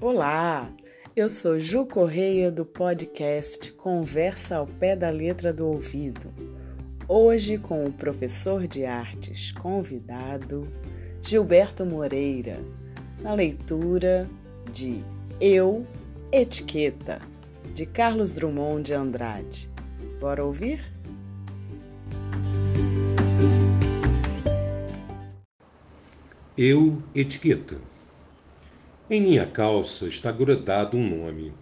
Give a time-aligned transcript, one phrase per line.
[0.00, 0.72] Olá,
[1.16, 6.32] eu sou Ju Correia do podcast Conversa ao Pé da Letra do Ouvido.
[7.08, 10.68] Hoje com o professor de artes convidado,
[11.20, 12.60] Gilberto Moreira,
[13.20, 14.30] na leitura
[14.72, 15.02] de
[15.40, 15.84] Eu,
[16.30, 17.20] Etiqueta,
[17.74, 19.68] de Carlos Drummond de Andrade.
[20.20, 20.80] Bora ouvir?
[26.56, 27.97] Eu, Etiqueta.
[29.10, 31.54] Em minha calça está grudado um nome,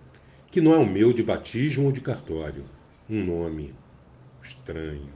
[0.51, 2.65] que não é o meu de batismo ou de cartório.
[3.09, 3.73] Um nome
[4.43, 5.13] estranho.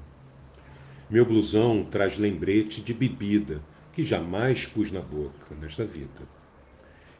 [1.10, 3.60] Meu blusão traz lembrete de bebida
[3.92, 6.22] que jamais pus na boca nesta vida.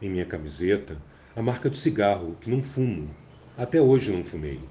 [0.01, 0.97] Em minha camiseta,
[1.35, 3.09] a marca de cigarro que não fumo.
[3.57, 4.61] Até hoje não fumei.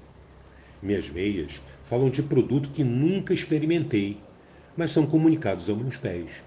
[0.81, 4.17] Minhas meias falam de produto que nunca experimentei,
[4.75, 6.43] mas são comunicados aos meus pés.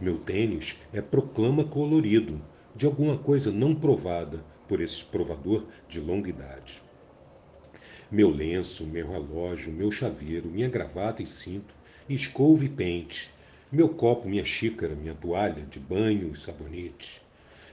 [0.00, 2.42] Meu tênis é proclama colorido
[2.74, 6.82] de alguma coisa não provada por esse provador de longa idade.
[8.10, 11.74] Meu lenço, meu relógio, meu chaveiro, minha gravata e cinto,
[12.08, 13.30] escova e pente,
[13.70, 17.22] meu copo, minha xícara, minha toalha de banho e sabonete,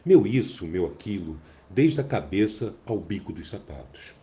[0.06, 4.16] meu isso, meu aquilo, desde a cabeça ao bico dos sapatos.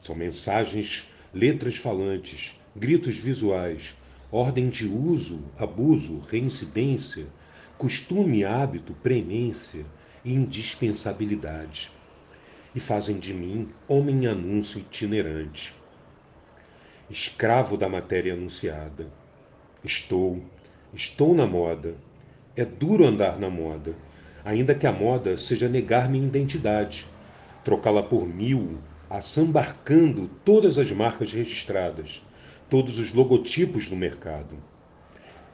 [0.00, 3.96] São mensagens, letras falantes, gritos visuais,
[4.30, 7.26] ordem de uso, abuso, reincidência,
[7.78, 9.84] costume, hábito, premência
[10.24, 11.92] e indispensabilidade,
[12.74, 15.74] e fazem de mim homem anúncio itinerante,
[17.10, 19.08] escravo da matéria anunciada.
[19.84, 20.42] Estou,
[20.92, 21.94] estou na moda.
[22.56, 23.94] É duro andar na moda,
[24.42, 27.06] ainda que a moda seja negar minha identidade,
[27.62, 28.78] trocá-la por mil,
[29.10, 32.26] assambarcando todas as marcas registradas,
[32.70, 34.56] todos os logotipos do mercado.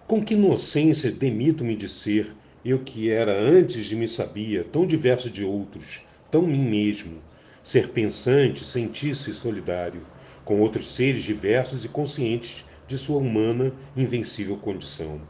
[0.06, 5.30] Com que inocência demito-me de ser, eu que era antes de me sabia, tão diverso
[5.30, 7.22] de outros, tão mim mesmo,
[7.62, 10.02] ser pensante, sentir-se solidário,
[10.44, 15.20] com outros seres diversos e conscientes de sua humana, invencível condição.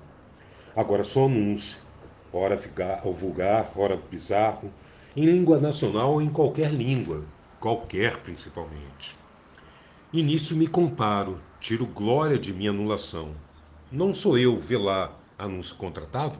[0.75, 1.79] Agora só anúncio,
[2.33, 2.59] ora
[3.15, 4.73] vulgar, ora bizarro,
[5.15, 7.23] em língua nacional ou em qualquer língua,
[7.61, 9.15] qualquer principalmente.
[10.13, 13.35] Nisso me comparo, tiro glória de minha anulação
[13.93, 16.39] não sou eu, vê lá, anúncio contratado?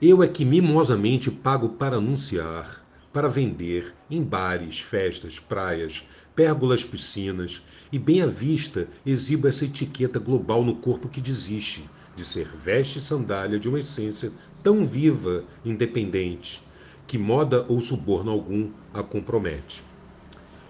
[0.00, 7.64] Eu é que mimosamente pago para anunciar, para vender, em bares, festas, praias, pérgolas, piscinas,
[7.90, 11.84] e bem à vista exibo essa etiqueta global no corpo que desiste
[12.14, 14.30] de ser veste e sandália de uma essência
[14.62, 16.62] tão viva, independente,
[17.04, 19.82] que moda ou suborno algum a compromete.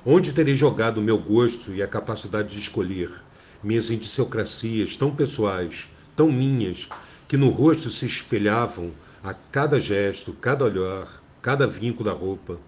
[0.04, 3.22] Onde terei jogado o meu gosto e a capacidade de escolher,
[3.62, 6.88] minhas indiciocracias tão pessoais, tão minhas,
[7.28, 12.58] que no rosto se espelhavam a cada gesto, cada olhar, cada vinco da roupa.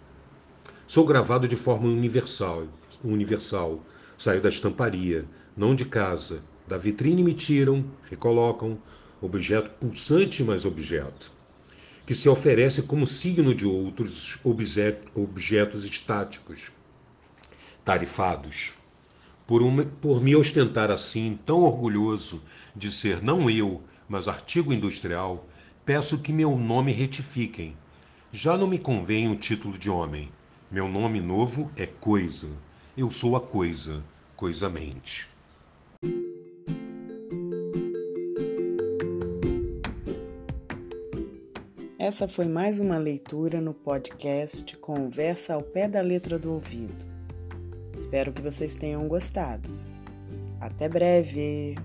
[0.87, 2.67] Sou gravado de forma universal,
[3.03, 3.81] universal.
[4.19, 5.25] Saio da estamparia,
[5.57, 6.43] não de casa.
[6.69, 8.79] Da vitrine me tiram, recolocam,
[9.21, 11.33] objeto pulsante mais objeto,
[12.07, 16.71] que se oferece como signo de outros objetos estáticos,
[17.85, 18.75] tarifados
[19.53, 22.43] por, uma, por me ostentar assim, tão orgulhoso
[22.75, 25.47] de ser não eu, mas artigo industrial,
[25.85, 27.77] peço que meu nome retifiquem.
[28.31, 30.31] Já não me convém o título de homem.
[30.71, 32.49] Meu nome novo é Coisa.
[32.97, 34.03] Eu sou a coisa,
[34.35, 35.29] coisamente.
[41.99, 47.13] Essa foi mais uma leitura no podcast Conversa ao Pé da Letra do Ouvido.
[47.95, 49.71] Espero que vocês tenham gostado.
[50.61, 51.77] Até breve!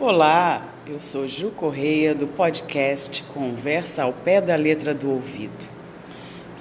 [0.00, 5.66] Olá, eu sou Ju Correia do podcast Conversa ao Pé da Letra do Ouvido.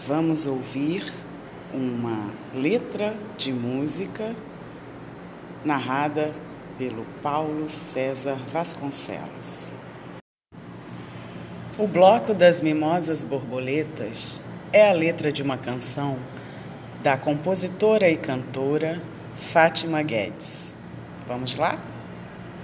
[0.07, 1.11] Vamos ouvir
[1.73, 4.35] uma letra de música
[5.63, 6.33] narrada
[6.77, 9.71] pelo Paulo César Vasconcelos.
[11.79, 14.39] O Bloco das Mimosas Borboletas
[14.73, 16.17] é a letra de uma canção
[17.03, 18.99] da compositora e cantora
[19.35, 20.73] Fátima Guedes.
[21.27, 21.77] Vamos lá?